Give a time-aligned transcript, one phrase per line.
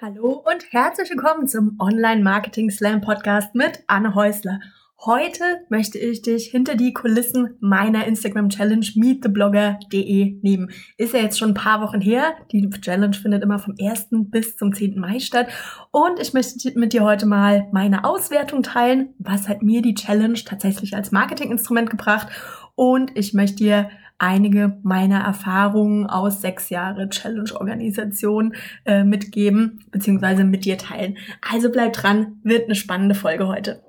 [0.00, 4.60] Hallo und herzlich willkommen zum Online Marketing Slam Podcast mit Anne Häusler.
[5.04, 10.70] Heute möchte ich dich hinter die Kulissen meiner Instagram Challenge meettheblogger.de nehmen.
[10.98, 12.34] Ist ja jetzt schon ein paar Wochen her.
[12.52, 14.06] Die Challenge findet immer vom 1.
[14.30, 15.00] bis zum 10.
[15.00, 15.48] Mai statt.
[15.90, 19.14] Und ich möchte mit dir heute mal meine Auswertung teilen.
[19.18, 22.28] Was hat mir die Challenge tatsächlich als Marketinginstrument gebracht?
[22.76, 28.54] Und ich möchte dir einige meiner Erfahrungen aus sechs Jahre Challenge-Organisation
[28.84, 31.18] äh, mitgeben, beziehungsweise mit dir teilen.
[31.40, 33.82] Also bleib dran, wird eine spannende Folge heute.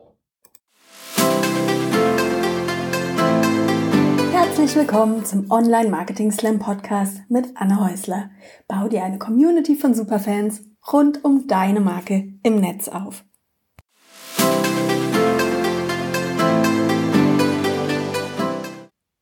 [4.32, 8.30] Herzlich willkommen zum Online Marketing Slam Podcast mit Anne Häusler.
[8.68, 13.24] Bau dir eine Community von Superfans rund um deine Marke im Netz auf.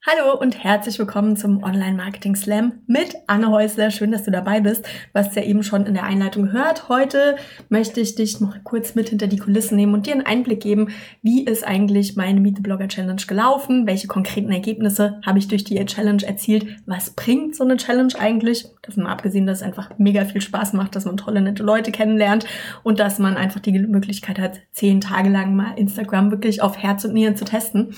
[0.09, 3.91] Hallo und herzlich willkommen zum Online Marketing Slam mit Anne Häusler.
[3.91, 4.85] Schön, dass du dabei bist.
[4.85, 6.88] Du hast ja eben schon in der Einleitung gehört.
[6.88, 7.35] Heute
[7.67, 10.91] möchte ich dich noch kurz mit hinter die Kulissen nehmen und dir einen Einblick geben,
[11.23, 15.66] wie ist eigentlich meine Meet the Blogger Challenge gelaufen, welche konkreten Ergebnisse habe ich durch
[15.66, 20.25] die Challenge erzielt, was bringt so eine Challenge eigentlich, davon abgesehen, dass es einfach mega
[20.25, 22.45] viel Spaß macht, dass man tolle, nette Leute kennenlernt
[22.83, 27.05] und dass man einfach die Möglichkeit hat, zehn Tage lang mal Instagram wirklich auf Herz
[27.05, 27.94] und Nieren zu testen.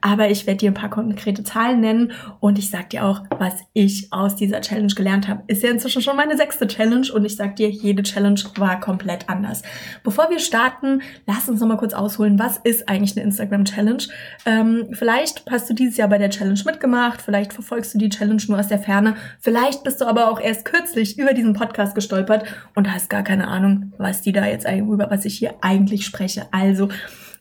[0.00, 3.54] Aber ich werde dir ein paar konkrete Zahlen nennen und ich sag dir auch, was
[3.72, 5.42] ich aus dieser Challenge gelernt habe.
[5.46, 9.28] Ist ja inzwischen schon meine sechste Challenge und ich sag dir, jede Challenge war komplett
[9.28, 9.62] anders.
[10.02, 14.02] Bevor wir starten, lass uns noch mal kurz ausholen, was ist eigentlich eine Instagram Challenge?
[14.46, 18.42] Ähm, vielleicht hast du dieses Jahr bei der Challenge mitgemacht, vielleicht verfolgst du die Challenge
[18.48, 22.44] nur aus der Ferne, vielleicht bist du aber auch erst kürzlich über diesen Podcast gestolpert
[22.74, 26.46] und hast gar keine Ahnung, was die da jetzt über was ich hier eigentlich spreche.
[26.50, 26.88] Also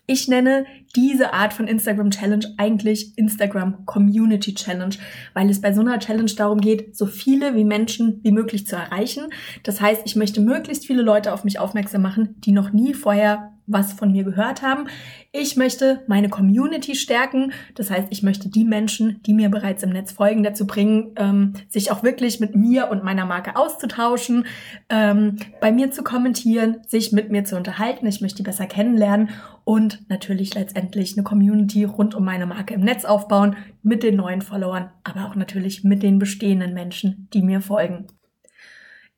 [0.08, 0.66] ich nenne
[0.96, 4.96] diese Art von Instagram Challenge eigentlich Instagram Community Challenge,
[5.34, 8.76] weil es bei so einer Challenge darum geht, so viele wie Menschen wie möglich zu
[8.76, 9.28] erreichen.
[9.64, 13.54] Das heißt, ich möchte möglichst viele Leute auf mich aufmerksam machen, die noch nie vorher
[13.72, 14.88] was von mir gehört haben.
[15.31, 17.53] Ich möchte meine Community stärken.
[17.75, 21.54] Das heißt, ich möchte die Menschen, die mir bereits im Netz folgen, dazu bringen, ähm,
[21.70, 24.45] sich auch wirklich mit mir und meiner Marke auszutauschen,
[24.89, 28.05] ähm, bei mir zu kommentieren, sich mit mir zu unterhalten.
[28.08, 29.30] Ich möchte die besser kennenlernen
[29.64, 34.42] und natürlich letztendlich eine Community rund um meine Marke im Netz aufbauen mit den neuen
[34.42, 38.08] Followern, aber auch natürlich mit den bestehenden Menschen, die mir folgen.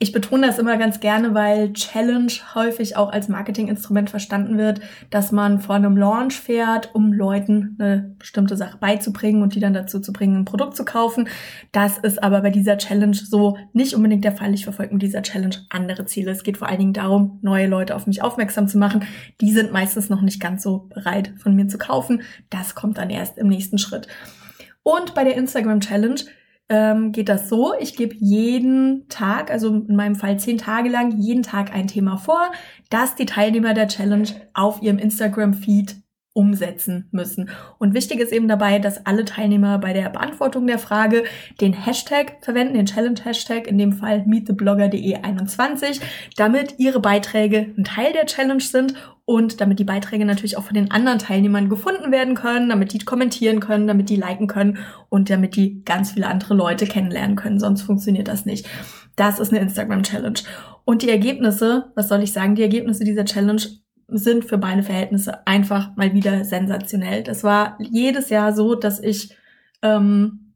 [0.04, 4.82] Ich betone das immer ganz gerne, weil Challenge häufig auch als Marketinginstrument verstanden wird,
[5.12, 9.74] dass man vor einem Launch fährt, um Leuten eine bestimmte Sache beizubringen und die dann
[9.74, 11.30] dazu zu bringen, ein Produkt zu kaufen.
[11.72, 14.54] Das ist aber bei dieser Challenge so nicht unbedingt der Fall.
[14.54, 16.32] Ich verfolge mit dieser Challenge andere Ziele.
[16.32, 19.06] Es geht vor allen Dingen darum, neue Leute auf mich aufmerksam zu machen.
[19.40, 22.24] Die sind meistens noch nicht ganz so bereit, von mir zu kaufen.
[22.50, 24.10] Das kommt dann erst im nächsten Schritt.
[24.84, 26.20] Und bei der Instagram Challenge
[26.70, 31.20] ähm, geht das so, ich gebe jeden Tag, also in meinem Fall zehn Tage lang,
[31.20, 32.52] jeden Tag ein Thema vor,
[32.90, 36.03] das die Teilnehmer der Challenge auf ihrem Instagram-Feed
[36.34, 37.50] umsetzen müssen.
[37.78, 41.24] Und wichtig ist eben dabei, dass alle Teilnehmer bei der Beantwortung der Frage
[41.62, 46.02] den Hashtag verwenden, den Challenge-Hashtag, in dem Fall meettheblogger.de21,
[46.36, 48.96] damit ihre Beiträge ein Teil der Challenge sind
[49.26, 53.00] und damit die Beiträge natürlich auch von den anderen Teilnehmern gefunden werden können, damit die
[53.00, 54.80] kommentieren können, damit die liken können
[55.10, 57.60] und damit die ganz viele andere Leute kennenlernen können.
[57.60, 58.68] Sonst funktioniert das nicht.
[59.16, 60.40] Das ist eine Instagram-Challenge.
[60.84, 63.62] Und die Ergebnisse, was soll ich sagen, die Ergebnisse dieser Challenge
[64.18, 67.24] sind für meine Verhältnisse einfach mal wieder sensationell.
[67.24, 69.36] Das war jedes Jahr so, dass ich
[69.82, 70.54] ähm,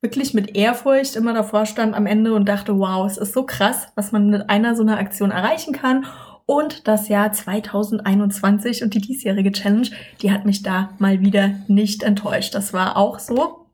[0.00, 3.88] wirklich mit Ehrfurcht immer davor stand am Ende und dachte, wow, es ist so krass,
[3.94, 6.06] was man mit einer so einer Aktion erreichen kann.
[6.46, 9.88] Und das Jahr 2021 und die diesjährige Challenge,
[10.20, 12.54] die hat mich da mal wieder nicht enttäuscht.
[12.54, 13.66] Das war auch so.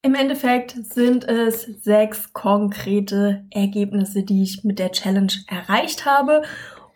[0.00, 6.42] Im Endeffekt sind es sechs konkrete Ergebnisse, die ich mit der Challenge erreicht habe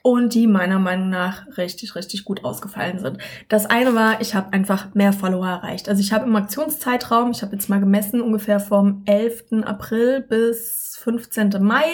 [0.03, 3.19] und die meiner Meinung nach richtig, richtig gut ausgefallen sind.
[3.49, 5.89] Das eine war, ich habe einfach mehr Follower erreicht.
[5.89, 9.65] Also ich habe im Aktionszeitraum, ich habe jetzt mal gemessen, ungefähr vom 11.
[9.65, 11.55] April bis 15.
[11.61, 11.85] Mai,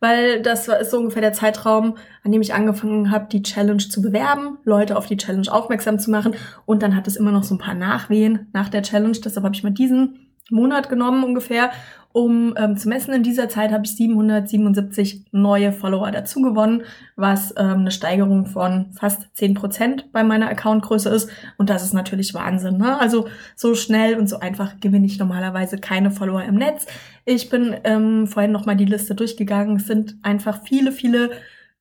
[0.00, 4.00] weil das ist so ungefähr der Zeitraum, an dem ich angefangen habe, die Challenge zu
[4.00, 6.34] bewerben, Leute auf die Challenge aufmerksam zu machen
[6.64, 9.18] und dann hat es immer noch so ein paar Nachwehen nach der Challenge.
[9.18, 11.70] Deshalb habe ich mal diesen Monat genommen ungefähr,
[12.14, 13.12] um ähm, zu messen.
[13.12, 16.84] In dieser Zeit habe ich 777 neue Follower dazu gewonnen,
[17.16, 21.28] was ähm, eine Steigerung von fast 10% bei meiner Accountgröße ist.
[21.58, 22.78] Und das ist natürlich Wahnsinn.
[22.78, 23.00] Ne?
[23.00, 23.26] Also
[23.56, 26.86] so schnell und so einfach gewinne ich normalerweise keine Follower im Netz.
[27.24, 29.78] Ich bin ähm, vorhin nochmal die Liste durchgegangen.
[29.78, 31.32] Es sind einfach viele, viele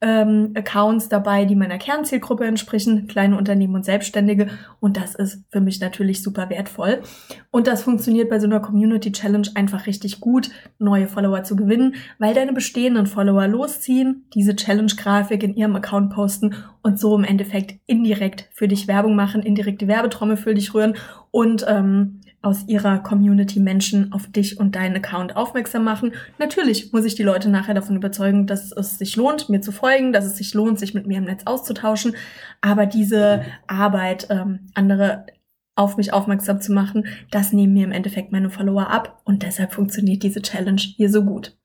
[0.03, 4.49] ähm, Accounts dabei, die meiner Kernzielgruppe entsprechen, kleine Unternehmen und Selbstständige.
[4.81, 7.01] Und das ist für mich natürlich super wertvoll.
[7.51, 11.95] Und das funktioniert bei so einer Community Challenge einfach richtig gut, neue Follower zu gewinnen,
[12.19, 17.79] weil deine bestehenden Follower losziehen, diese Challenge-Grafik in ihrem Account posten und so im Endeffekt
[17.85, 20.95] indirekt für dich Werbung machen, indirekt die Werbetrommel für dich rühren
[21.31, 26.11] und ähm, aus ihrer Community Menschen auf dich und deinen Account aufmerksam machen.
[26.37, 30.11] Natürlich muss ich die Leute nachher davon überzeugen, dass es sich lohnt, mir zu folgen,
[30.11, 32.15] dass es sich lohnt, sich mit mir im Netz auszutauschen.
[32.59, 35.25] Aber diese Arbeit, ähm, andere
[35.75, 39.73] auf mich aufmerksam zu machen, das nehmen mir im Endeffekt meine Follower ab und deshalb
[39.73, 41.55] funktioniert diese Challenge hier so gut.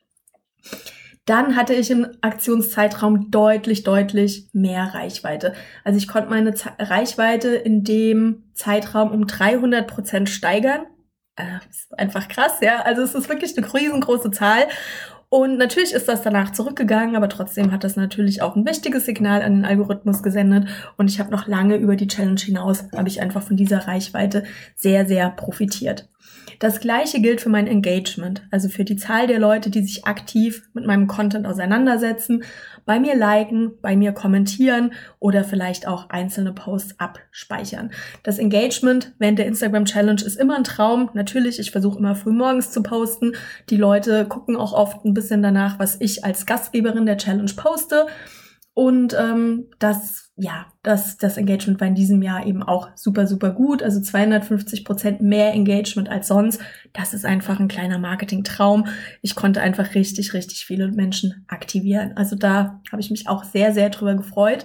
[1.29, 5.53] Dann hatte ich im Aktionszeitraum deutlich, deutlich mehr Reichweite.
[5.85, 10.87] Also ich konnte meine Z Reichweite in dem Zeitraum um 300 Prozent steigern.
[11.37, 12.81] Äh, ist einfach krass, ja.
[12.81, 14.69] Also es ist wirklich eine riesengroße Zahl.
[15.29, 19.43] Und natürlich ist das danach zurückgegangen, aber trotzdem hat das natürlich auch ein wichtiges Signal
[19.43, 20.67] an den Algorithmus gesendet.
[20.97, 24.45] Und ich habe noch lange über die Challenge hinaus, habe ich einfach von dieser Reichweite
[24.77, 26.09] sehr, sehr profitiert.
[26.58, 30.69] Das gleiche gilt für mein Engagement, also für die Zahl der Leute, die sich aktiv
[30.72, 32.43] mit meinem Content auseinandersetzen,
[32.84, 37.93] bei mir liken, bei mir kommentieren oder vielleicht auch einzelne Posts abspeichern.
[38.25, 41.10] Das Engagement während der Instagram Challenge ist immer ein Traum.
[41.14, 43.34] Natürlich, ich versuche immer früh morgens zu posten.
[43.70, 48.06] Die Leute gucken auch oft ein bisschen danach, was ich als Gastgeberin der Challenge poste.
[48.79, 53.51] Und ähm, das, ja, das, das Engagement war in diesem Jahr eben auch super, super
[53.51, 53.83] gut.
[53.83, 56.61] Also 250 Prozent mehr Engagement als sonst.
[56.93, 58.87] Das ist einfach ein kleiner Marketing-Traum.
[59.21, 62.13] Ich konnte einfach richtig, richtig viele Menschen aktivieren.
[62.15, 64.65] Also da habe ich mich auch sehr, sehr drüber gefreut.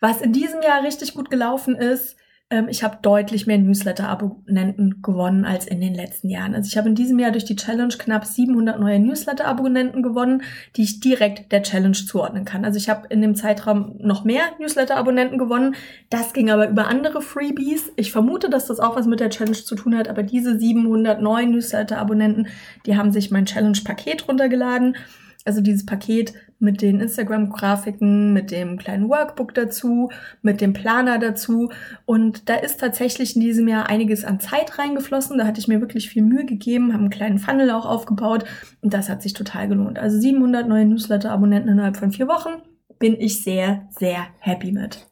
[0.00, 2.17] Was in diesem Jahr richtig gut gelaufen ist,
[2.50, 6.54] ähm, ich habe deutlich mehr Newsletter-Abonnenten gewonnen als in den letzten Jahren.
[6.54, 10.42] Also ich habe in diesem Jahr durch die Challenge knapp 700 neue Newsletter-Abonnenten gewonnen,
[10.76, 12.64] die ich direkt der Challenge zuordnen kann.
[12.64, 15.76] Also ich habe in dem Zeitraum noch mehr Newsletter-Abonnenten gewonnen.
[16.08, 17.92] Das ging aber über andere Freebies.
[17.96, 21.20] Ich vermute, dass das auch was mit der Challenge zu tun hat, aber diese 700
[21.20, 22.48] neuen Newsletter-Abonnenten,
[22.86, 24.96] die haben sich mein Challenge-Paket runtergeladen.
[25.44, 30.10] Also dieses Paket mit den Instagram-Grafiken, mit dem kleinen Workbook dazu,
[30.42, 31.70] mit dem Planer dazu.
[32.04, 35.38] Und da ist tatsächlich in diesem Jahr einiges an Zeit reingeflossen.
[35.38, 38.44] Da hatte ich mir wirklich viel Mühe gegeben, habe einen kleinen Funnel auch aufgebaut
[38.82, 39.98] und das hat sich total gelohnt.
[39.98, 42.62] Also 700 neue Newsletter-Abonnenten innerhalb von vier Wochen
[42.98, 45.07] bin ich sehr, sehr happy mit.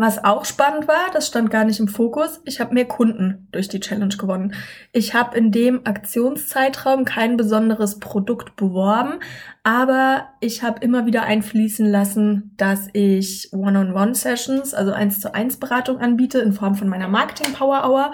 [0.00, 3.68] Was auch spannend war, das stand gar nicht im Fokus, ich habe mehr Kunden durch
[3.68, 4.54] die Challenge gewonnen.
[4.94, 9.20] Ich habe in dem Aktionszeitraum kein besonderes Produkt beworben,
[9.62, 15.98] aber ich habe immer wieder einfließen lassen, dass ich One-on-One-Sessions, also 1 zu 1 Beratung
[15.98, 18.12] anbiete in Form von meiner Marketing Power Hour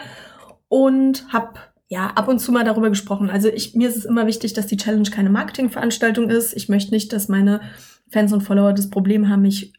[0.66, 3.30] und habe ja, ab und zu mal darüber gesprochen.
[3.30, 6.52] Also ich, mir ist es immer wichtig, dass die Challenge keine Marketingveranstaltung ist.
[6.52, 7.60] Ich möchte nicht, dass meine
[8.10, 9.72] Fans und Follower das Problem haben, mich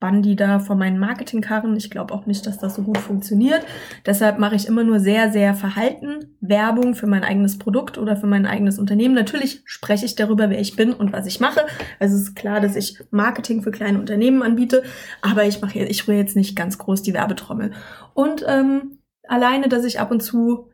[0.00, 1.76] bann die da von meinen Marketingkarren.
[1.76, 3.64] Ich glaube auch nicht, dass das so gut funktioniert.
[4.06, 8.26] Deshalb mache ich immer nur sehr, sehr verhalten Werbung für mein eigenes Produkt oder für
[8.26, 9.14] mein eigenes Unternehmen.
[9.14, 11.60] Natürlich spreche ich darüber, wer ich bin und was ich mache.
[11.98, 14.82] Also es ist klar, dass ich Marketing für kleine Unternehmen anbiete,
[15.20, 17.72] aber ich mache, ich rühre jetzt nicht ganz groß die Werbetrommel.
[18.14, 18.98] Und ähm,
[19.28, 20.70] alleine, dass ich ab und zu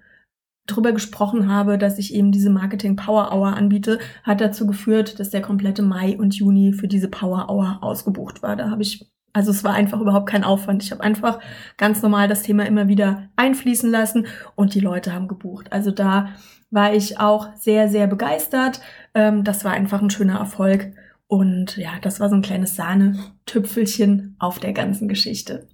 [0.67, 5.31] drüber gesprochen habe, dass ich eben diese Marketing Power Hour anbiete, hat dazu geführt, dass
[5.31, 8.57] der komplette Mai und Juni für diese Power Hour ausgebucht war.
[8.57, 10.83] Da habe ich also es war einfach überhaupt kein Aufwand.
[10.83, 11.41] Ich habe einfach
[11.77, 15.73] ganz normal das Thema immer wieder einfließen lassen und die Leute haben gebucht.
[15.73, 16.31] Also da
[16.71, 18.81] war ich auch sehr, sehr begeistert.
[19.15, 20.93] Ähm, das war einfach ein schöner Erfolg.
[21.29, 25.69] Und ja, das war so ein kleines Sahnetüpfelchen auf der ganzen Geschichte.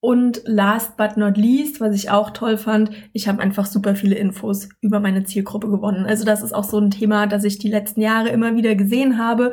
[0.00, 4.16] Und last but not least, was ich auch toll fand, ich habe einfach super viele
[4.16, 6.04] Infos über meine Zielgruppe gewonnen.
[6.04, 9.16] Also das ist auch so ein Thema, das ich die letzten Jahre immer wieder gesehen
[9.16, 9.52] habe.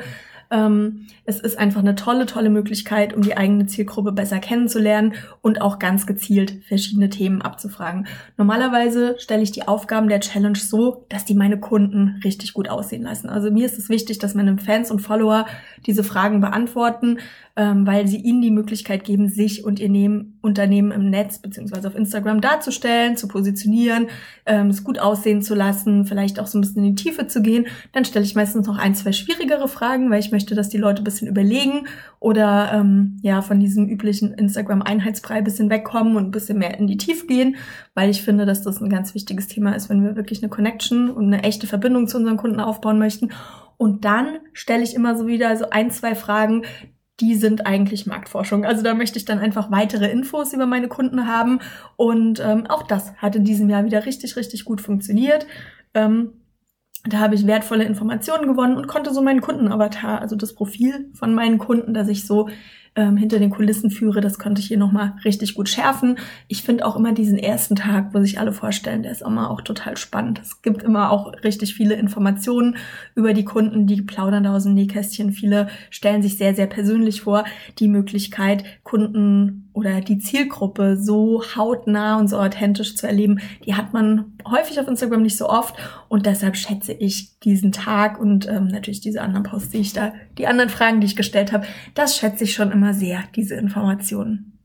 [0.51, 5.61] Ähm, es ist einfach eine tolle, tolle Möglichkeit, um die eigene Zielgruppe besser kennenzulernen und
[5.61, 8.07] auch ganz gezielt verschiedene Themen abzufragen.
[8.37, 13.03] Normalerweise stelle ich die Aufgaben der Challenge so, dass die meine Kunden richtig gut aussehen
[13.03, 13.29] lassen.
[13.29, 15.45] Also mir ist es wichtig, dass meine Fans und Follower
[15.85, 17.19] diese Fragen beantworten,
[17.55, 21.87] ähm, weil sie ihnen die Möglichkeit geben, sich und ihr Nehmen, Unternehmen im Netz beziehungsweise
[21.87, 24.07] auf Instagram darzustellen, zu positionieren,
[24.45, 27.41] ähm, es gut aussehen zu lassen, vielleicht auch so ein bisschen in die Tiefe zu
[27.41, 27.67] gehen.
[27.91, 31.01] Dann stelle ich meistens noch ein, zwei schwierigere Fragen, weil ich möchte, dass die Leute
[31.01, 31.87] ein bisschen überlegen
[32.19, 36.87] oder ähm, ja von diesem üblichen Instagram-Einheitsbrei ein bisschen wegkommen und ein bisschen mehr in
[36.87, 37.55] die Tiefe gehen,
[37.93, 41.09] weil ich finde, dass das ein ganz wichtiges Thema ist, wenn wir wirklich eine Connection
[41.09, 43.31] und eine echte Verbindung zu unseren Kunden aufbauen möchten.
[43.77, 46.63] Und dann stelle ich immer so wieder so ein, zwei Fragen,
[47.21, 48.65] die sind eigentlich Marktforschung.
[48.65, 51.59] Also da möchte ich dann einfach weitere Infos über meine Kunden haben.
[51.95, 55.45] Und ähm, auch das hat in diesem Jahr wieder richtig, richtig gut funktioniert.
[55.93, 56.31] Ähm,
[57.03, 61.33] Da habe ich wertvolle Informationen gewonnen und konnte so meinen Kundenavatar, also das Profil von
[61.33, 62.49] meinen Kunden, das ich so
[62.95, 66.17] ähm, hinter den Kulissen führe, das konnte ich hier nochmal richtig gut schärfen.
[66.49, 69.61] Ich finde auch immer diesen ersten Tag, wo sich alle vorstellen, der ist immer auch
[69.61, 70.41] total spannend.
[70.41, 72.75] Es gibt immer auch richtig viele Informationen
[73.15, 75.31] über die Kunden, die plaudern da aus dem Nähkästchen.
[75.31, 77.45] Viele stellen sich sehr, sehr persönlich vor.
[77.79, 83.93] Die Möglichkeit, Kunden oder die Zielgruppe so hautnah und so authentisch zu erleben, die hat
[83.93, 85.75] man häufig auf Instagram nicht so oft
[86.09, 90.11] und deshalb schätze ich diesen Tag und ähm, natürlich diese anderen Posts, die ich da,
[90.37, 94.57] die anderen Fragen, die ich gestellt habe, das schätze ich schon immer sehr, diese Informationen.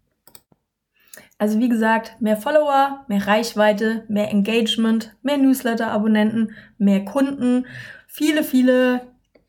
[1.39, 7.67] Also wie gesagt, mehr Follower, mehr Reichweite, mehr Engagement, mehr Newsletter-Abonnenten, mehr Kunden,
[8.07, 9.03] viele, viele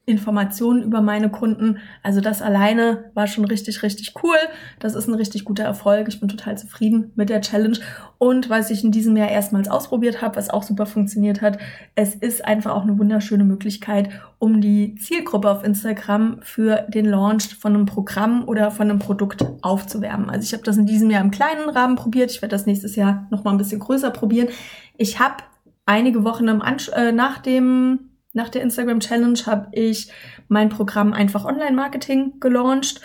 [0.08, 1.80] Informationen über meine Kunden.
[2.02, 4.38] Also das alleine war schon richtig, richtig cool.
[4.80, 6.08] Das ist ein richtig guter Erfolg.
[6.08, 7.78] Ich bin total zufrieden mit der Challenge.
[8.18, 11.60] Und was ich in diesem Jahr erstmals ausprobiert habe, was auch super funktioniert hat,
[11.96, 14.10] es ist einfach auch eine wunderschöne Möglichkeit,
[14.40, 19.46] um die Zielgruppe auf Instagram für den Launch von einem Programm oder von einem Produkt
[19.62, 20.30] aufzuwärmen.
[20.30, 22.32] Also ich habe das in diesem Jahr im kleinen Rahmen probiert.
[22.32, 24.48] Ich werde das nächstes Jahr noch mal ein bisschen größer probieren.
[24.96, 25.44] Ich habe
[25.86, 28.07] einige Wochen im äh, nach dem
[28.38, 30.12] nach der Instagram Challenge habe ich
[30.48, 33.02] mein Programm einfach Online-Marketing gelauncht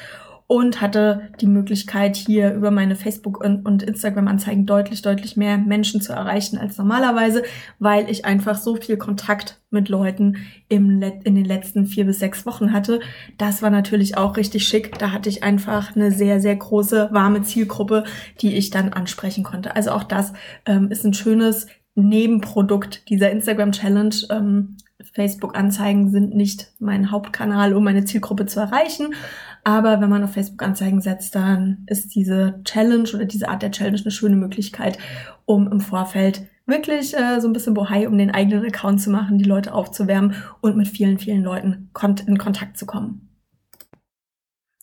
[0.47, 6.13] und hatte die Möglichkeit, hier über meine Facebook- und Instagram-Anzeigen deutlich, deutlich mehr Menschen zu
[6.13, 7.43] erreichen als normalerweise,
[7.79, 10.37] weil ich einfach so viel Kontakt mit Leuten
[10.69, 13.01] im in den letzten vier bis sechs Wochen hatte.
[13.39, 14.99] Das war natürlich auch richtig schick.
[14.99, 18.05] Da hatte ich einfach eine sehr, sehr große, warme Zielgruppe,
[18.43, 19.75] die ich dann ansprechen konnte.
[19.75, 20.35] Also auch das
[20.67, 24.15] ähm, ist ein schönes Nebenprodukt dieser Instagram Challenge.
[24.31, 24.77] Ähm,
[25.13, 29.15] Facebook-Anzeigen sind nicht mein Hauptkanal, um meine Zielgruppe zu erreichen.
[29.65, 34.01] Aber wenn man auf Facebook-Anzeigen setzt, dann ist diese Challenge oder diese Art der Challenge
[34.01, 34.99] eine schöne Möglichkeit,
[35.45, 39.39] um im Vorfeld wirklich äh, so ein bisschen Bohai um den eigenen Account zu machen,
[39.39, 41.91] die Leute aufzuwärmen und mit vielen, vielen Leuten
[42.27, 43.32] in Kontakt zu kommen.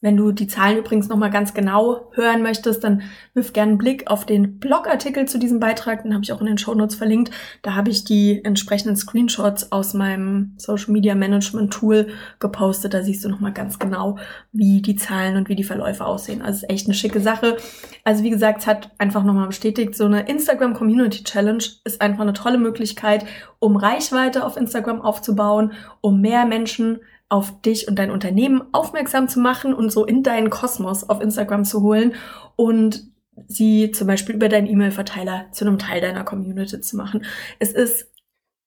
[0.01, 3.01] Wenn du die Zahlen übrigens nochmal ganz genau hören möchtest, dann
[3.33, 6.03] wirf gerne einen Blick auf den Blogartikel zu diesem Beitrag.
[6.03, 7.31] Den habe ich auch in den Show Notes verlinkt.
[7.63, 12.07] Da habe ich die entsprechenden Screenshots aus meinem Social Media Management Tool
[12.39, 12.93] gepostet.
[12.93, 14.17] Da siehst du nochmal ganz genau,
[14.53, 16.41] wie die Zahlen und wie die Verläufe aussehen.
[16.41, 17.57] Also ist echt eine schicke Sache.
[18.05, 22.21] Also wie gesagt, es hat einfach nochmal bestätigt, so eine Instagram Community Challenge ist einfach
[22.21, 23.25] eine tolle Möglichkeit,
[23.59, 26.99] um Reichweite auf Instagram aufzubauen, um mehr Menschen
[27.29, 31.63] auf dich und dein Unternehmen aufmerksam zu machen und so in deinen Kosmos auf Instagram
[31.63, 32.15] zu holen
[32.55, 33.03] und
[33.47, 37.23] sie zum Beispiel über deinen E-Mail-Verteiler zu einem Teil deiner Community zu machen.
[37.59, 38.11] Es ist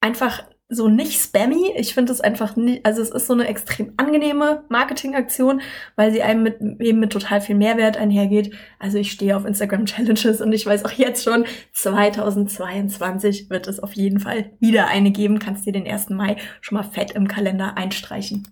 [0.01, 1.73] einfach so nicht spammy.
[1.77, 5.61] Ich finde es einfach nicht, also es ist so eine extrem angenehme Marketingaktion,
[5.97, 8.55] weil sie einem mit, eben mit total viel Mehrwert einhergeht.
[8.79, 13.81] Also ich stehe auf Instagram Challenges und ich weiß auch jetzt schon, 2022 wird es
[13.81, 15.39] auf jeden Fall wieder eine geben.
[15.39, 16.11] Kannst dir den 1.
[16.11, 18.49] Mai schon mal fett im Kalender einstreichen.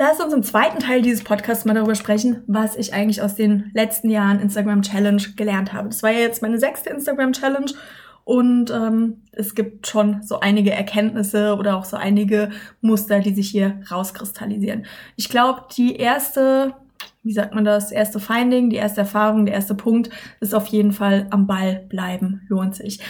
[0.00, 3.72] Lass uns im zweiten Teil dieses Podcasts mal darüber sprechen, was ich eigentlich aus den
[3.74, 5.88] letzten Jahren Instagram Challenge gelernt habe.
[5.88, 7.72] Das war ja jetzt meine sechste Instagram Challenge
[8.28, 12.50] und ähm, es gibt schon so einige Erkenntnisse oder auch so einige
[12.82, 14.84] Muster, die sich hier rauskristallisieren.
[15.16, 16.74] Ich glaube, die erste,
[17.22, 20.92] wie sagt man das, erste Finding, die erste Erfahrung, der erste Punkt ist auf jeden
[20.92, 23.00] Fall am Ball bleiben, lohnt sich.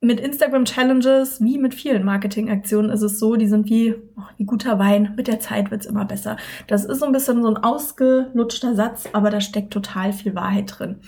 [0.00, 4.44] Mit Instagram Challenges, wie mit vielen Marketingaktionen, ist es so, die sind wie, oh, wie
[4.44, 5.14] guter Wein.
[5.16, 6.36] Mit der Zeit wird's immer besser.
[6.68, 10.72] Das ist so ein bisschen so ein ausgelutschter Satz, aber da steckt total viel Wahrheit
[10.78, 11.00] drin.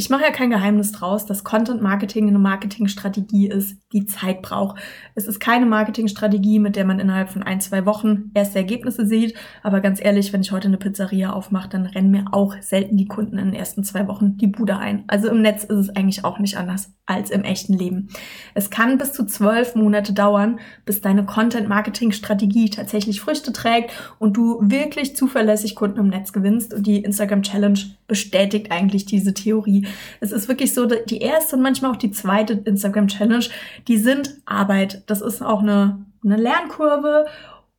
[0.00, 4.78] Ich mache ja kein Geheimnis draus, dass Content Marketing eine Marketingstrategie ist, die Zeit braucht.
[5.16, 9.34] Es ist keine Marketingstrategie, mit der man innerhalb von ein, zwei Wochen erste Ergebnisse sieht.
[9.64, 13.08] Aber ganz ehrlich, wenn ich heute eine Pizzeria aufmache, dann rennen mir auch selten die
[13.08, 15.02] Kunden in den ersten zwei Wochen die Bude ein.
[15.08, 18.08] Also im Netz ist es eigentlich auch nicht anders als im echten Leben.
[18.54, 23.90] Es kann bis zu zwölf Monate dauern, bis deine Content-Marketing-Strategie tatsächlich Früchte trägt
[24.20, 26.72] und du wirklich zuverlässig Kunden im Netz gewinnst.
[26.72, 29.87] Und die Instagram Challenge bestätigt eigentlich diese Theorie.
[30.20, 33.46] Es ist wirklich so, die erste und manchmal auch die zweite Instagram Challenge,
[33.86, 35.02] die sind Arbeit.
[35.06, 37.26] Das ist auch eine, eine Lernkurve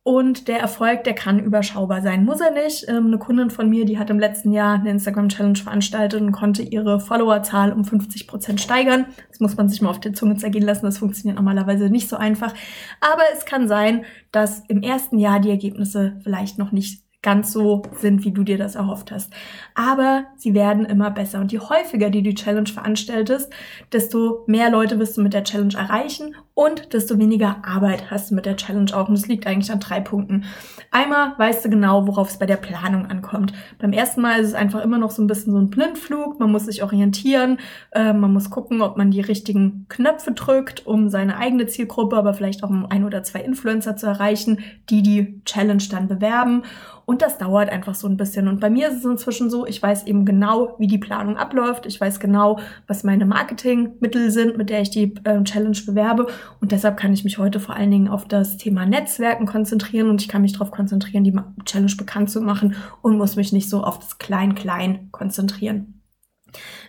[0.02, 2.24] und der Erfolg, der kann überschaubar sein.
[2.24, 2.88] Muss er nicht.
[2.88, 6.62] Ähm, eine Kundin von mir, die hat im letzten Jahr eine Instagram-Challenge veranstaltet und konnte
[6.62, 9.06] ihre Followerzahl um 50 Prozent steigern.
[9.28, 10.86] Das muss man sich mal auf der Zunge zergehen lassen.
[10.86, 12.54] Das funktioniert normalerweise nicht so einfach.
[13.00, 17.82] Aber es kann sein, dass im ersten Jahr die Ergebnisse vielleicht noch nicht ganz so
[17.92, 19.30] sind, wie du dir das erhofft hast.
[19.74, 21.40] Aber sie werden immer besser.
[21.40, 23.52] Und je häufiger du die Challenge veranstaltest,
[23.92, 28.34] desto mehr Leute wirst du mit der Challenge erreichen und desto weniger Arbeit hast du
[28.34, 29.08] mit der Challenge auch.
[29.08, 30.44] Und es liegt eigentlich an drei Punkten.
[30.90, 33.52] Einmal weißt du genau, worauf es bei der Planung ankommt.
[33.78, 36.40] Beim ersten Mal ist es einfach immer noch so ein bisschen so ein Blindflug.
[36.40, 37.58] Man muss sich orientieren.
[37.92, 42.32] Äh, man muss gucken, ob man die richtigen Knöpfe drückt, um seine eigene Zielgruppe, aber
[42.32, 46.62] vielleicht auch um ein oder zwei Influencer zu erreichen, die die Challenge dann bewerben.
[47.10, 48.46] Und das dauert einfach so ein bisschen.
[48.46, 51.84] Und bei mir ist es inzwischen so, ich weiß eben genau, wie die Planung abläuft.
[51.86, 56.28] Ich weiß genau, was meine Marketingmittel sind, mit der ich die äh, Challenge bewerbe.
[56.60, 60.22] Und deshalb kann ich mich heute vor allen Dingen auf das Thema Netzwerken konzentrieren und
[60.22, 63.82] ich kann mich darauf konzentrieren, die Challenge bekannt zu machen und muss mich nicht so
[63.82, 66.00] auf das Klein-Klein konzentrieren.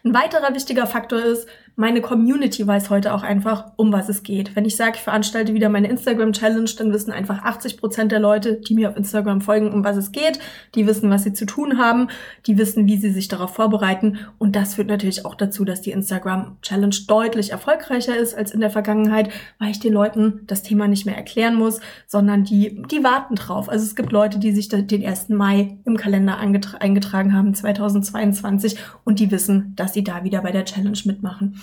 [0.03, 1.47] Ein weiterer wichtiger Faktor ist,
[1.81, 4.55] meine Community weiß heute auch einfach, um was es geht.
[4.55, 8.61] Wenn ich sage, ich veranstalte wieder meine Instagram-Challenge, dann wissen einfach 80 Prozent der Leute,
[8.61, 10.37] die mir auf Instagram folgen, um was es geht.
[10.75, 12.09] Die wissen, was sie zu tun haben.
[12.45, 14.19] Die wissen, wie sie sich darauf vorbereiten.
[14.37, 18.69] Und das führt natürlich auch dazu, dass die Instagram-Challenge deutlich erfolgreicher ist als in der
[18.69, 23.33] Vergangenheit, weil ich den Leuten das Thema nicht mehr erklären muss, sondern die, die warten
[23.33, 23.69] drauf.
[23.69, 25.29] Also es gibt Leute, die sich den 1.
[25.29, 30.65] Mai im Kalender eingetragen haben, 2022, und die wissen, dass sie da wieder bei der
[30.65, 31.59] Challenge mitmachen.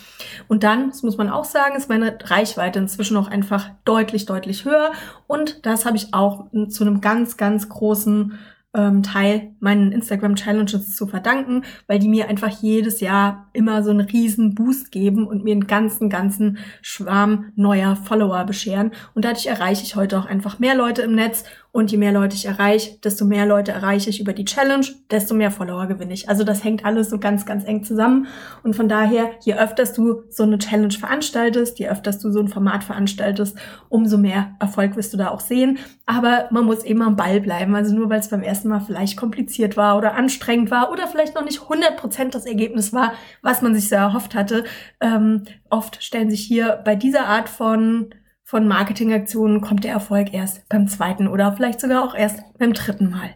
[0.48, 4.64] Und dann, das muss man auch sagen, ist meine Reichweite inzwischen auch einfach deutlich, deutlich
[4.64, 4.92] höher.
[5.26, 8.38] Und das habe ich auch zu einem ganz, ganz großen
[8.74, 13.90] ähm, Teil meinen Instagram Challenges zu verdanken, weil die mir einfach jedes Jahr immer so
[13.90, 18.92] einen riesen Boost geben und mir einen ganzen, ganzen Schwarm neuer Follower bescheren.
[19.14, 22.34] Und dadurch erreiche ich heute auch einfach mehr Leute im Netz und je mehr Leute
[22.34, 26.28] ich erreiche, desto mehr Leute erreiche ich über die Challenge, desto mehr Follower gewinne ich.
[26.28, 28.26] Also das hängt alles so ganz, ganz eng zusammen.
[28.62, 32.48] Und von daher, je öfters du so eine Challenge veranstaltest, je öfters du so ein
[32.48, 33.58] Format veranstaltest,
[33.90, 35.78] umso mehr Erfolg wirst du da auch sehen.
[36.06, 37.74] Aber man muss eben am Ball bleiben.
[37.74, 41.34] Also nur weil es beim ersten Mal vielleicht kompliziert war oder anstrengend war oder vielleicht
[41.34, 44.64] noch nicht 100% das Ergebnis war, was man sich so erhofft hatte.
[45.00, 48.14] Ähm, oft stellen sich hier bei dieser Art von
[48.48, 53.10] von Marketingaktionen kommt der Erfolg erst beim zweiten oder vielleicht sogar auch erst beim dritten
[53.10, 53.34] Mal.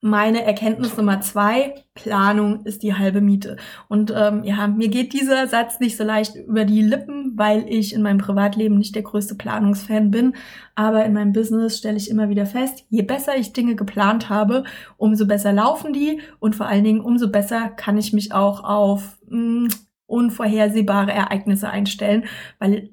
[0.00, 3.56] Meine Erkenntnis Nummer zwei, Planung ist die halbe Miete.
[3.88, 7.92] Und ähm, ja, mir geht dieser Satz nicht so leicht über die Lippen, weil ich
[7.92, 10.36] in meinem Privatleben nicht der größte Planungsfan bin.
[10.76, 14.62] Aber in meinem Business stelle ich immer wieder fest, je besser ich Dinge geplant habe,
[14.96, 19.18] umso besser laufen die und vor allen Dingen umso besser kann ich mich auch auf
[19.28, 19.68] mh, hm,
[20.10, 22.24] unvorhersehbare Ereignisse einstellen,
[22.58, 22.90] weil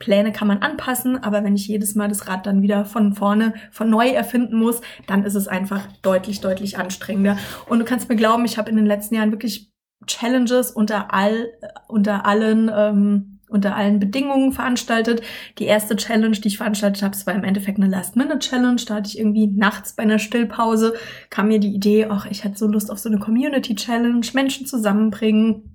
[0.00, 3.54] Pläne kann man anpassen, aber wenn ich jedes Mal das Rad dann wieder von vorne,
[3.70, 7.38] von neu erfinden muss, dann ist es einfach deutlich, deutlich anstrengender.
[7.68, 9.70] Und du kannst mir glauben, ich habe in den letzten Jahren wirklich
[10.06, 11.48] Challenges unter all,
[11.86, 15.20] unter allen, ähm, unter allen Bedingungen veranstaltet.
[15.58, 18.80] Die erste Challenge, die ich veranstaltet habe, war im Endeffekt eine Last-Minute-Challenge.
[18.86, 20.94] Da hatte ich irgendwie nachts bei einer Stillpause,
[21.28, 25.69] kam mir die Idee, ach, ich hatte so Lust auf so eine Community-Challenge, Menschen zusammenbringen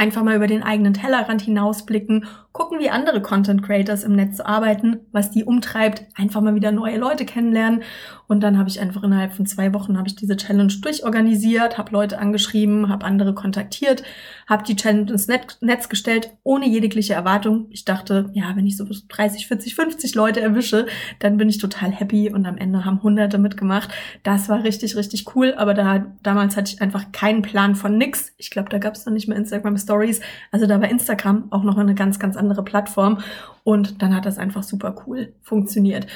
[0.00, 5.00] einfach mal über den eigenen Tellerrand hinausblicken gucken, wie andere Content Creators im Netz arbeiten,
[5.12, 7.82] was die umtreibt, einfach mal wieder neue Leute kennenlernen.
[8.30, 11.90] Und dann habe ich einfach innerhalb von zwei Wochen habe ich diese Challenge durchorganisiert, habe
[11.90, 14.04] Leute angeschrieben, habe andere kontaktiert,
[14.46, 17.66] habe die Challenge ins Netz gestellt, ohne jegliche Erwartung.
[17.70, 20.86] Ich dachte, ja, wenn ich so 30, 40, 50 Leute erwische,
[21.18, 23.90] dann bin ich total happy und am Ende haben Hunderte mitgemacht.
[24.22, 28.32] Das war richtig, richtig cool, aber da damals hatte ich einfach keinen Plan von nix.
[28.38, 30.20] Ich glaube, da gab es noch nicht mehr Instagram Stories.
[30.52, 33.18] Also da war Instagram auch noch eine ganz, ganz andere Plattform.
[33.64, 36.06] Und dann hat das einfach super cool funktioniert.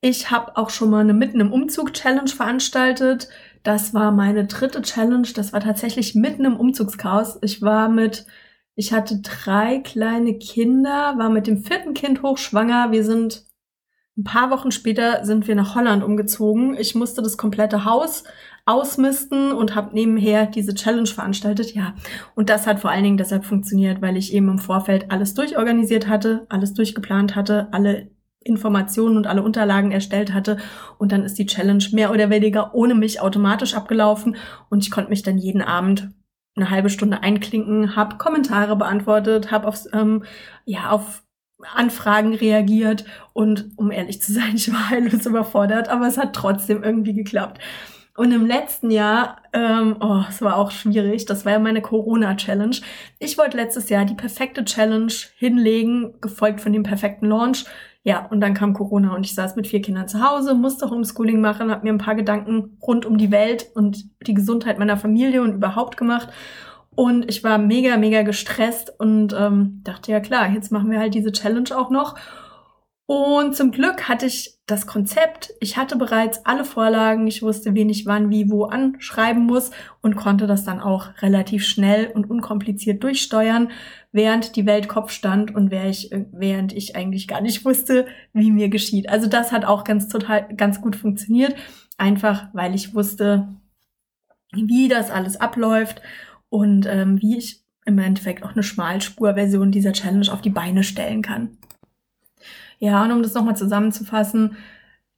[0.00, 3.28] Ich habe auch schon mal eine mitten im Umzug Challenge veranstaltet.
[3.64, 5.28] Das war meine dritte Challenge.
[5.34, 7.38] Das war tatsächlich mitten im Umzugschaos.
[7.42, 8.26] Ich war mit,
[8.76, 12.92] ich hatte drei kleine Kinder, war mit dem vierten Kind hochschwanger.
[12.92, 13.48] Wir sind
[14.16, 16.76] ein paar Wochen später sind wir nach Holland umgezogen.
[16.76, 18.24] Ich musste das komplette Haus
[18.66, 21.74] ausmisten und habe nebenher diese Challenge veranstaltet.
[21.74, 21.94] Ja,
[22.34, 26.08] und das hat vor allen Dingen deshalb funktioniert, weil ich eben im Vorfeld alles durchorganisiert
[26.08, 28.10] hatte, alles durchgeplant hatte, alle
[28.44, 30.58] Informationen und alle Unterlagen erstellt hatte.
[30.98, 34.36] Und dann ist die Challenge mehr oder weniger ohne mich automatisch abgelaufen.
[34.68, 36.10] Und ich konnte mich dann jeden Abend
[36.56, 40.24] eine halbe Stunde einklinken, habe Kommentare beantwortet, habe auf ähm,
[40.64, 41.22] ja auf
[41.74, 43.04] Anfragen reagiert.
[43.32, 47.60] Und um ehrlich zu sein, ich war heillos überfordert, aber es hat trotzdem irgendwie geklappt.
[48.18, 52.76] Und im letzten Jahr, ähm, oh, es war auch schwierig, das war ja meine Corona-Challenge.
[53.20, 57.64] Ich wollte letztes Jahr die perfekte Challenge hinlegen, gefolgt von dem perfekten Launch.
[58.02, 61.40] Ja, und dann kam Corona und ich saß mit vier Kindern zu Hause, musste Homeschooling
[61.40, 65.40] machen, habe mir ein paar Gedanken rund um die Welt und die Gesundheit meiner Familie
[65.40, 66.28] und überhaupt gemacht.
[66.96, 71.14] Und ich war mega, mega gestresst und ähm, dachte, ja klar, jetzt machen wir halt
[71.14, 72.16] diese Challenge auch noch.
[73.10, 77.88] Und zum Glück hatte ich das Konzept, ich hatte bereits alle Vorlagen, ich wusste, wen
[77.88, 79.70] ich wann, wie, wo anschreiben muss
[80.02, 83.70] und konnte das dann auch relativ schnell und unkompliziert durchsteuern,
[84.12, 89.08] während die Welt Kopf stand und während ich eigentlich gar nicht wusste, wie mir geschieht.
[89.08, 91.54] Also das hat auch ganz total, ganz gut funktioniert,
[91.96, 93.48] einfach weil ich wusste,
[94.52, 96.02] wie das alles abläuft
[96.50, 101.22] und ähm, wie ich im Endeffekt auch eine Schmalspur-Version dieser Challenge auf die Beine stellen
[101.22, 101.56] kann.
[102.78, 104.56] Ja, und um das nochmal zusammenzufassen,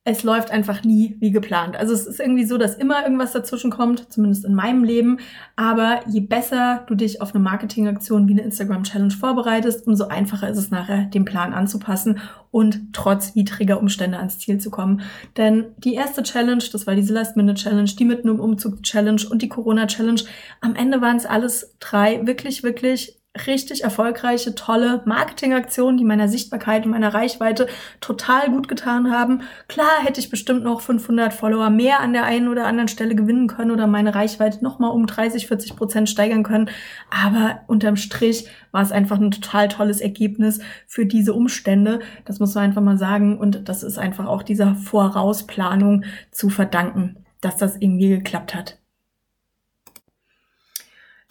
[0.03, 1.77] es läuft einfach nie wie geplant.
[1.77, 5.18] Also es ist irgendwie so, dass immer irgendwas dazwischen kommt, zumindest in meinem Leben.
[5.57, 10.49] Aber je besser du dich auf eine Marketingaktion wie eine Instagram Challenge vorbereitest, umso einfacher
[10.49, 12.18] ist es nachher, den Plan anzupassen
[12.51, 15.03] und trotz widriger Umstände ans Ziel zu kommen.
[15.37, 20.23] Denn die erste Challenge, das war diese Last-Minute-Challenge, die mitten im Umzug-Challenge und die Corona-Challenge,
[20.62, 26.85] am Ende waren es alles drei wirklich, wirklich richtig erfolgreiche, tolle Marketingaktionen, die meiner Sichtbarkeit
[26.85, 27.69] und meiner Reichweite
[28.01, 29.43] total gut getan haben.
[29.69, 33.47] Klar hätte ich bestimmt noch 500 Follower mehr an der einen oder anderen Stelle gewinnen
[33.47, 36.71] können oder meine Reichweite nochmal um 30, 40 Prozent steigern können.
[37.09, 42.01] Aber unterm Strich war es einfach ein total tolles Ergebnis für diese Umstände.
[42.25, 43.38] Das muss man einfach mal sagen.
[43.38, 48.79] Und das ist einfach auch dieser Vorausplanung zu verdanken, dass das irgendwie geklappt hat.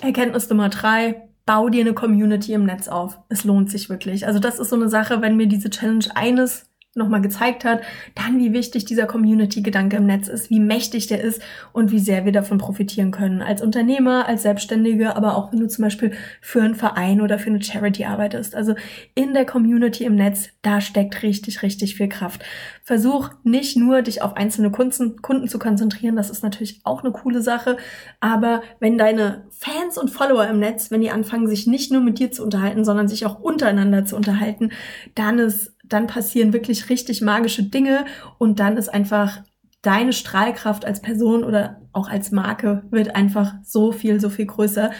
[0.02, 3.18] Erkenntnis Nummer drei bau dir eine Community im Netz auf.
[3.28, 4.28] Es lohnt sich wirklich.
[4.28, 6.69] Also das ist so eine Sache, wenn mir diese Challenge eines
[7.00, 7.82] nochmal gezeigt hat,
[8.14, 11.42] dann wie wichtig dieser Community-Gedanke im Netz ist, wie mächtig der ist
[11.74, 13.42] und wie sehr wir davon profitieren können.
[13.42, 17.50] Als Unternehmer, als Selbstständige, aber auch wenn du zum Beispiel für einen Verein oder für
[17.50, 18.56] eine Charity arbeitest.
[18.56, 18.76] Also
[19.16, 22.44] in der Community im Netz, da steckt richtig, richtig viel Kraft.
[22.84, 26.16] Versuch nicht nur, dich auf einzelne Kunden, Kunden zu konzentrieren.
[26.16, 27.78] Das ist natürlich auch eine coole Sache.
[28.20, 32.20] Aber wenn deine Fans und Follower im Netz, wenn die anfangen, sich nicht nur mit
[32.20, 34.72] dir zu unterhalten, sondern sich auch untereinander zu unterhalten,
[35.16, 38.06] dann ist dann passieren wirklich richtig magische Dinge
[38.38, 39.42] und dann ist einfach
[39.82, 44.92] deine Strahlkraft als Person oder auch als Marke wird einfach so viel, so viel größer.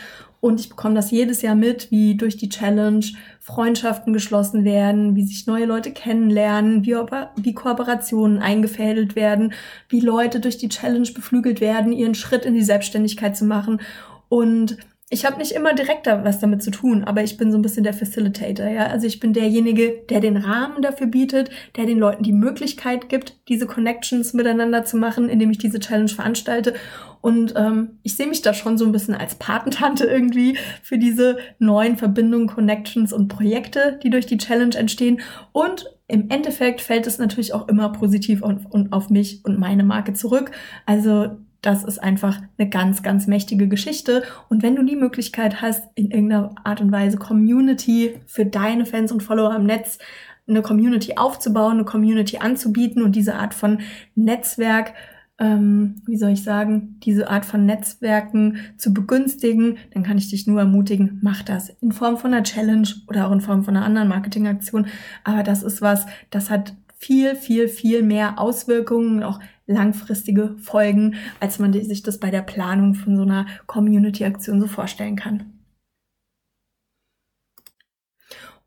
[0.42, 3.06] Und ich bekomme das jedes Jahr mit, wie durch die Challenge
[3.42, 9.54] Freundschaften geschlossen werden, wie sich neue Leute kennenlernen, wie, wie Kooperationen eingefädelt werden,
[9.90, 13.82] wie Leute durch die Challenge beflügelt werden, ihren Schritt in die Selbstständigkeit zu machen.
[14.30, 14.78] Und
[15.12, 17.64] ich habe nicht immer direkt da was damit zu tun, aber ich bin so ein
[17.64, 18.88] bisschen der Facilitator, ja.
[18.88, 23.36] Also ich bin derjenige, der den Rahmen dafür bietet, der den Leuten die Möglichkeit gibt,
[23.48, 26.76] diese Connections miteinander zu machen, indem ich diese Challenge veranstalte.
[27.22, 31.40] Und ähm, ich sehe mich da schon so ein bisschen als Patentante irgendwie für diese
[31.58, 35.22] neuen Verbindungen, Connections und Projekte, die durch die Challenge entstehen.
[35.52, 38.60] Und im Endeffekt fällt es natürlich auch immer positiv auf,
[38.92, 40.52] auf mich und meine Marke zurück.
[40.86, 44.24] Also das ist einfach eine ganz, ganz mächtige Geschichte.
[44.48, 49.12] Und wenn du die Möglichkeit hast, in irgendeiner Art und Weise Community für deine Fans
[49.12, 50.00] und Follower im Netz,
[50.48, 53.80] eine Community aufzubauen, eine Community anzubieten und diese Art von
[54.16, 54.94] Netzwerk,
[55.38, 60.48] ähm, wie soll ich sagen, diese Art von Netzwerken zu begünstigen, dann kann ich dich
[60.48, 63.86] nur ermutigen, mach das in Form von einer Challenge oder auch in Form von einer
[63.86, 64.88] anderen Marketingaktion.
[65.24, 69.40] Aber das ist was, das hat viel, viel, viel mehr Auswirkungen, auch
[69.70, 75.16] langfristige Folgen, als man sich das bei der Planung von so einer Community-Aktion so vorstellen
[75.16, 75.54] kann.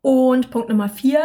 [0.01, 1.19] Und Punkt Nummer vier.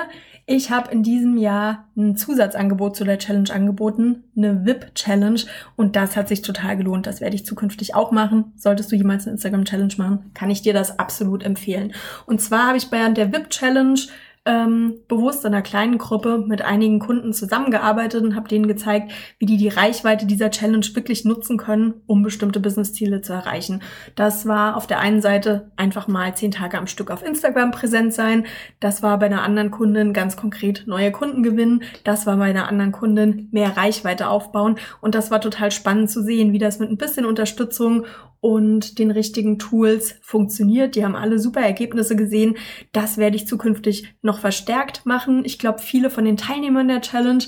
[0.47, 5.41] Ich habe in diesem Jahr ein Zusatzangebot zu der Challenge angeboten, eine VIP-Challenge.
[5.77, 7.07] Und das hat sich total gelohnt.
[7.07, 8.53] Das werde ich zukünftig auch machen.
[8.57, 11.93] Solltest du jemals eine Instagram-Challenge machen, kann ich dir das absolut empfehlen.
[12.25, 14.01] Und zwar habe ich bei der VIP-Challenge
[14.48, 19.44] ähm, bewusst in einer kleinen Gruppe mit einigen Kunden zusammengearbeitet und habe denen gezeigt, wie
[19.44, 23.82] die die Reichweite dieser Challenge wirklich nutzen können, um bestimmte Business-Ziele zu erreichen.
[24.14, 28.14] Das war auf der einen Seite einfach mal zehn Tage am Stück auf Instagram präsent
[28.14, 28.46] sein.
[28.80, 31.82] Das war bei einer anderen Kundin ganz konkret neue Kunden gewinnen.
[32.04, 34.76] Das war bei einer anderen Kundin mehr Reichweite aufbauen.
[35.02, 38.06] Und das war total spannend zu sehen, wie das mit ein bisschen Unterstützung
[38.40, 40.94] und den richtigen Tools funktioniert.
[40.94, 42.57] Die haben alle super Ergebnisse gesehen.
[42.92, 45.44] Das werde ich zukünftig noch verstärkt machen.
[45.44, 47.44] Ich glaube, viele von den Teilnehmern der Challenge,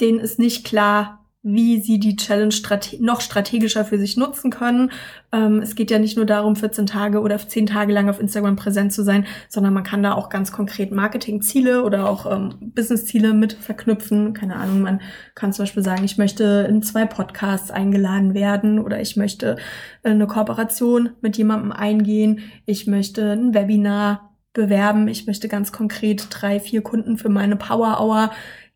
[0.00, 4.92] denen ist nicht klar, wie sie die Challenge strate noch strategischer für sich nutzen können.
[5.32, 8.54] Ähm, es geht ja nicht nur darum, 14 Tage oder 10 Tage lang auf Instagram
[8.54, 13.34] präsent zu sein, sondern man kann da auch ganz konkret Marketingziele oder auch ähm, Businessziele
[13.34, 14.34] mit verknüpfen.
[14.34, 15.00] Keine Ahnung, man
[15.34, 19.56] kann zum Beispiel sagen, ich möchte in zwei Podcasts eingeladen werden oder ich möchte
[20.04, 26.26] äh, eine Kooperation mit jemandem eingehen, ich möchte ein Webinar bewerben, ich möchte ganz konkret
[26.30, 28.30] drei, vier Kunden für meine Power Hour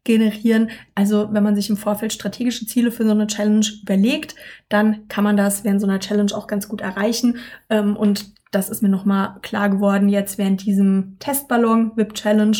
[0.07, 0.71] generieren.
[0.95, 4.35] Also wenn man sich im Vorfeld strategische Ziele für so eine Challenge überlegt,
[4.71, 7.39] dann kann man das während so einer Challenge auch ganz gut erreichen.
[7.69, 12.57] Ähm, und das ist mir nochmal klar geworden jetzt während diesem Testballon VIP Challenge,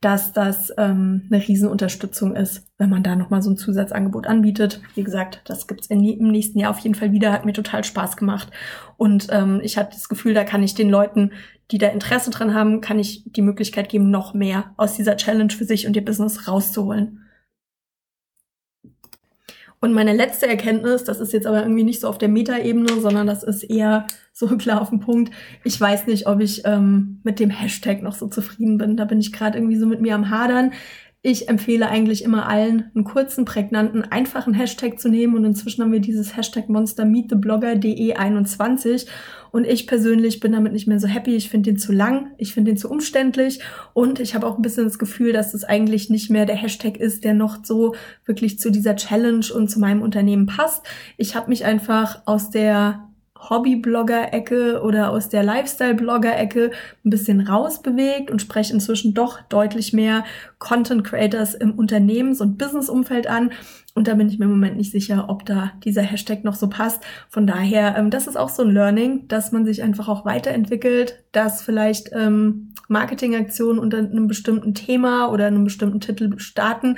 [0.00, 4.80] dass das ähm, eine Riesenunterstützung ist, wenn man da nochmal so ein Zusatzangebot anbietet.
[4.94, 7.32] Wie gesagt, das gibt's im nächsten Jahr auf jeden Fall wieder.
[7.32, 8.48] Hat mir total Spaß gemacht.
[8.96, 11.32] Und ähm, ich hatte das Gefühl, da kann ich den Leuten,
[11.72, 15.52] die da Interesse dran haben, kann ich die Möglichkeit geben, noch mehr aus dieser Challenge
[15.52, 17.27] für sich und ihr Business rauszuholen.
[19.80, 23.26] Und meine letzte Erkenntnis, das ist jetzt aber irgendwie nicht so auf der Metaebene, sondern
[23.26, 25.32] das ist eher so klar auf den Punkt.
[25.64, 28.96] Ich weiß nicht, ob ich ähm, mit dem Hashtag noch so zufrieden bin.
[28.96, 30.72] Da bin ich gerade irgendwie so mit mir am Hadern.
[31.30, 35.36] Ich empfehle eigentlich immer allen, einen kurzen, prägnanten, einfachen Hashtag zu nehmen.
[35.36, 39.06] Und inzwischen haben wir dieses Hashtag Monster Meet the Blogger.de 21.
[39.50, 41.36] Und ich persönlich bin damit nicht mehr so happy.
[41.36, 43.60] Ich finde den zu lang, ich finde den zu umständlich.
[43.92, 46.96] Und ich habe auch ein bisschen das Gefühl, dass es eigentlich nicht mehr der Hashtag
[46.96, 50.86] ist, der noch so wirklich zu dieser Challenge und zu meinem Unternehmen passt.
[51.18, 53.07] Ich habe mich einfach aus der
[53.38, 56.70] Hobby-Blogger-Ecke oder aus der Lifestyle-Blogger-Ecke
[57.04, 60.24] ein bisschen rausbewegt und spreche inzwischen doch deutlich mehr
[60.58, 63.50] Content-Creators im Unternehmens- und Business-Umfeld an.
[63.94, 66.68] Und da bin ich mir im Moment nicht sicher, ob da dieser Hashtag noch so
[66.68, 67.02] passt.
[67.28, 71.24] Von daher, ähm, das ist auch so ein Learning, dass man sich einfach auch weiterentwickelt,
[71.32, 76.96] dass vielleicht ähm, Marketingaktionen unter einem bestimmten Thema oder einem bestimmten Titel starten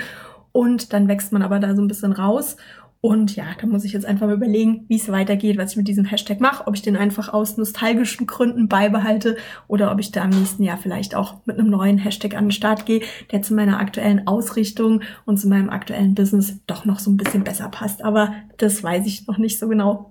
[0.53, 2.57] und dann wächst man aber da so ein bisschen raus
[3.03, 5.89] und ja, da muss ich jetzt einfach mal überlegen, wie es weitergeht, was ich mit
[5.89, 10.25] diesem Hashtag mache, ob ich den einfach aus nostalgischen Gründen beibehalte oder ob ich da
[10.25, 13.01] im nächsten Jahr vielleicht auch mit einem neuen Hashtag an den Start gehe,
[13.33, 17.43] der zu meiner aktuellen Ausrichtung und zu meinem aktuellen Business doch noch so ein bisschen
[17.43, 18.05] besser passt.
[18.05, 20.10] Aber das weiß ich noch nicht so genau.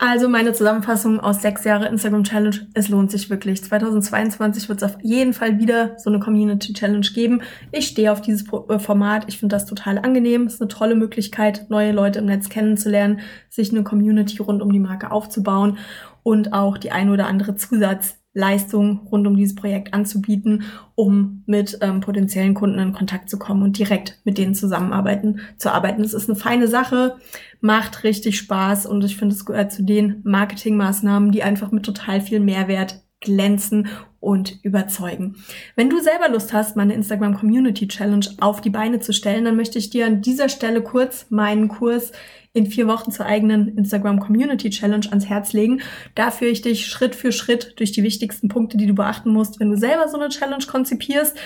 [0.00, 3.64] Also meine Zusammenfassung aus sechs Jahre Instagram Challenge, es lohnt sich wirklich.
[3.64, 7.42] 2022 wird es auf jeden Fall wieder so eine Community Challenge geben.
[7.72, 10.46] Ich stehe auf dieses äh, Format, ich finde das total angenehm.
[10.46, 14.70] Es ist eine tolle Möglichkeit, neue Leute im Netz kennenzulernen, sich eine Community rund um
[14.70, 15.78] die Marke aufzubauen
[16.22, 20.62] und auch die ein oder andere Zusatz Leistung rund um dieses Projekt anzubieten,
[20.94, 25.72] um mit ähm, potenziellen Kunden in Kontakt zu kommen und direkt mit denen zusammenarbeiten, zu
[25.72, 26.02] arbeiten.
[26.02, 27.16] Es ist eine feine Sache,
[27.60, 32.20] macht richtig Spaß und ich finde, es gehört zu den Marketingmaßnahmen, die einfach mit total
[32.20, 33.88] viel Mehrwert glänzen
[34.20, 35.36] und überzeugen.
[35.76, 39.56] Wenn du selber Lust hast, meine Instagram Community Challenge auf die Beine zu stellen, dann
[39.56, 42.12] möchte ich dir an dieser Stelle kurz meinen Kurs
[42.52, 45.80] in vier Wochen zur eigenen Instagram Community Challenge ans Herz legen.
[46.14, 49.60] Da führe ich dich Schritt für Schritt durch die wichtigsten Punkte, die du beachten musst,
[49.60, 51.36] wenn du selber so eine Challenge konzipierst.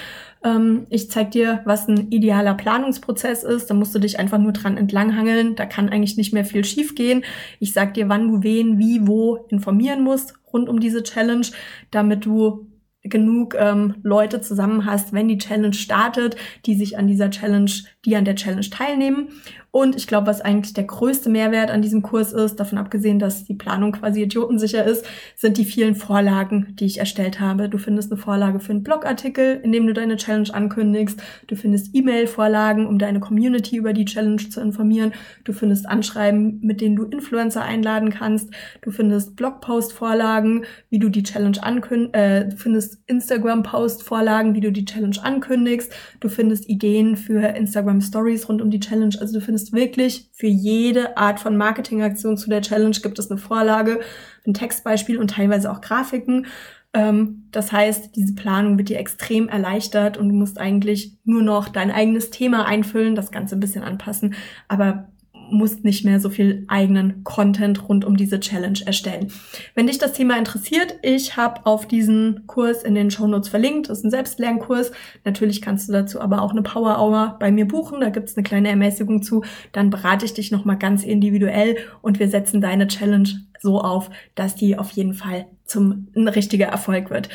[0.45, 3.69] Ähm, ich zeige dir, was ein idealer Planungsprozess ist.
[3.69, 5.57] Da musst du dich einfach nur dran entlanghangeln.
[5.57, 7.25] Da kann eigentlich nicht mehr viel schiefgehen.
[7.61, 11.47] Ich sag dir, wann du wen, wie, wo informieren musst rund um diese Challenge,
[11.91, 12.69] damit du
[13.05, 16.37] genug ähm, Leute zusammen hast, wenn die Challenge startet,
[16.67, 17.71] die sich an dieser Challenge,
[18.05, 19.29] die an der Challenge teilnehmen.
[19.73, 23.47] Und ich glaube, was eigentlich der größte Mehrwert an diesem Kurs ist, davon abgesehen, dass
[23.47, 27.71] die Planung quasi idiotensicher ist, sind die vielen Vorlagen, die ich erstellt habe.
[27.71, 31.23] Du findest eine Vorlage für einen Blogartikel, in dem du deine Challenge ankündigst.
[31.47, 35.13] Du findest E-Mail-Vorlagen, um deine Community über die Challenge zu informieren.
[35.45, 38.51] Du findest Anschreiben, mit denen du Influencer einladen kannst.
[38.83, 42.15] Du findest Blogpost-Vorlagen, wie du die Challenge ankündigst.
[42.15, 45.91] Äh, du findest Instagram-Post-Vorlagen, wie du die Challenge ankündigst.
[46.21, 49.17] Du findest Ideen für Instagram-Stories rund um die Challenge.
[49.19, 53.31] Also du findest findest wirklich für jede Art von Marketingaktion zu der Challenge gibt es
[53.31, 54.01] eine Vorlage,
[54.47, 56.47] ein Textbeispiel und teilweise auch Grafiken.
[56.95, 61.69] Ähm, das heißt, diese Planung wird dir extrem erleichtert und du musst eigentlich nur noch
[61.69, 64.35] dein eigenes Thema einfüllen, das Ganze ein bisschen anpassen.
[64.69, 65.09] Aber
[65.51, 69.33] musst nicht mehr so viel eigenen Content rund um diese Challenge erstellen.
[69.75, 73.89] Wenn dich das Thema interessiert, ich habe auf diesen Kurs in den Shownotes verlinkt.
[73.89, 74.93] Das ist ein Selbstlernkurs.
[75.25, 78.01] Natürlich kannst du dazu aber auch eine Power Hour bei mir buchen.
[78.01, 79.45] Da gibt's eine kleine Ermäßigung zu.
[79.73, 83.29] Dann berate ich dich nochmal ganz individuell und wir setzen deine Challenge
[83.61, 87.29] so auf, dass die auf jeden Fall zum ein richtiger Erfolg wird.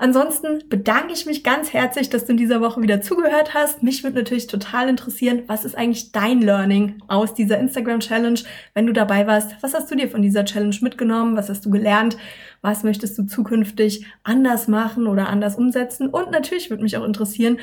[0.00, 3.82] Ansonsten bedanke ich mich ganz herzlich, dass du in dieser Woche wieder zugehört hast.
[3.82, 8.40] Mich würde natürlich total interessieren, was ist eigentlich dein Learning aus dieser Instagram Challenge,
[8.72, 9.62] wenn du dabei warst?
[9.62, 11.36] Was hast du dir von dieser Challenge mitgenommen?
[11.36, 12.16] Was hast du gelernt?
[12.62, 16.08] Was möchtest du zukünftig anders machen oder anders umsetzen?
[16.08, 17.58] Und natürlich würde mich auch interessieren,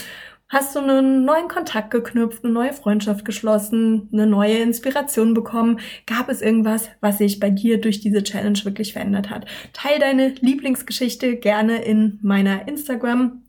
[0.49, 5.81] Hast du einen neuen Kontakt geknüpft, eine neue Freundschaft geschlossen, eine neue Inspiration bekommen?
[6.05, 9.45] Gab es irgendwas, was sich bei dir durch diese Challenge wirklich verändert hat?
[9.73, 13.43] Teil deine Lieblingsgeschichte gerne in meiner Instagram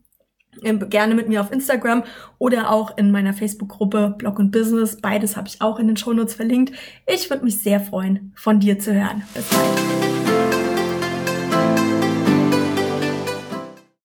[0.61, 2.03] äh, gerne mit mir auf Instagram
[2.37, 4.99] oder auch in meiner Facebook-Gruppe Blog und Business.
[4.99, 6.73] Beides habe ich auch in den Shownotes verlinkt.
[7.07, 9.23] Ich würde mich sehr freuen, von dir zu hören.
[9.33, 10.18] Bis bald.